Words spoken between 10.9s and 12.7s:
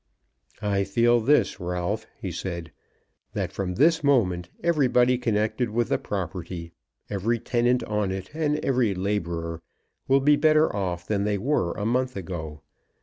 than they were a month ago.